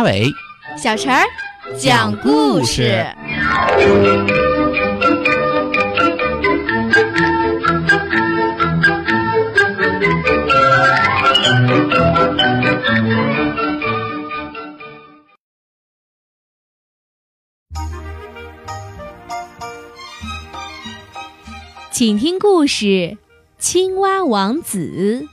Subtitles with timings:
[0.00, 0.32] 阿伟、
[0.78, 1.22] 小陈儿
[1.76, 3.04] 讲故事。
[21.90, 22.86] 请听故事
[23.58, 25.26] 《青蛙王子》。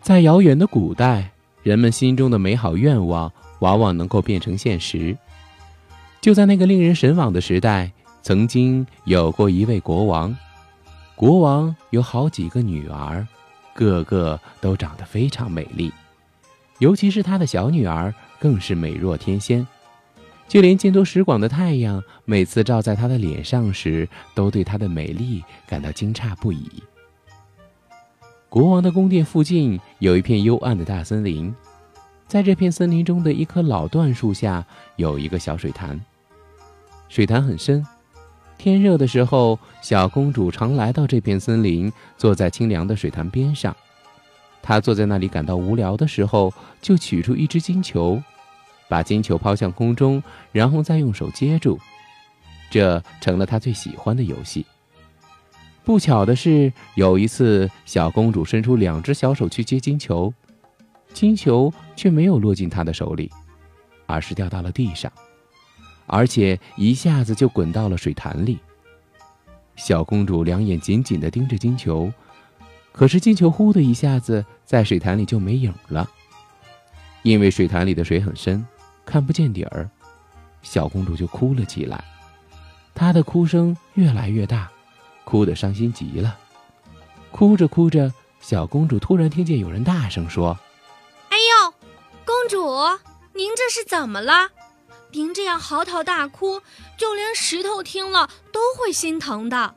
[0.00, 1.32] 在遥远的古代，
[1.64, 5.16] 人们心中的美好愿望往往能够变成现实。
[6.20, 7.90] 就在那个令人神往的时代，
[8.22, 10.36] 曾经有过一位国王。
[11.14, 13.26] 国王有好几个女儿，
[13.74, 15.92] 个个都长得非常美丽，
[16.78, 19.66] 尤其是他的小女儿更是美若天仙。
[20.48, 26.82] 就连见多识广的太阳，每次照在她的脸上时，都对她的美丽感到惊诧不已。
[28.48, 31.54] 国王的宫殿附近有一片幽暗的大森林，
[32.30, 34.64] 在这片森林中的一棵老椴树下，
[34.94, 36.00] 有一个小水潭。
[37.08, 37.84] 水潭很深，
[38.56, 43.76] 天热的时候，小公主常来到这片森林，坐在清凉的水潭边上。
[44.62, 48.22] 她坐在那里感到无聊的时候，就取出一只金球。
[48.88, 50.22] 把金球抛向空中，
[50.52, 51.80] 然后再用手接住，
[52.70, 54.64] 这成了她最喜欢的游戏。
[55.82, 60.32] 不巧的是，有一次，小公主伸出两只小手去接金球，
[61.12, 63.30] 金球却没有落进她的手里，
[64.06, 65.10] 而是掉到了地上，
[66.06, 68.58] 而且一下子就滚到了水潭里。
[69.76, 72.12] 小公主两眼紧紧地盯着金球，
[72.92, 76.08] 可是金球呼的一下子在水潭里就没影了，
[77.22, 78.66] 因为水潭里的水很深。
[79.06, 79.88] 看不见底儿，
[80.62, 82.04] 小公主就哭了起来。
[82.94, 84.70] 她的哭声越来越大，
[85.24, 86.38] 哭得伤心极了。
[87.30, 90.56] 哭着哭着，小公主突然听见有人大声说：“，
[92.50, 92.58] 主，
[93.32, 94.48] 您这是怎么了？
[95.12, 96.60] 您这样嚎啕大哭，
[96.96, 99.76] 就连石头听了都会心疼的。”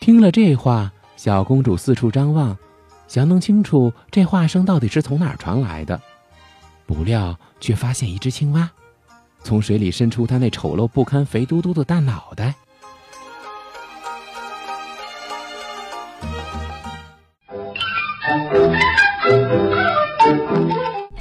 [0.00, 2.58] 听了这话，小公主四处张望，
[3.06, 6.00] 想弄清楚这话声到底是从哪儿传来的。
[6.84, 8.68] 不料，却发现一只青蛙，
[9.44, 12.56] 从水里伸出它那丑陋不堪、肥嘟嘟的大脑袋。